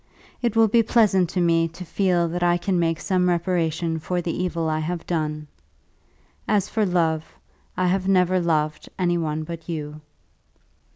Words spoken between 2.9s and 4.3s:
some reparation for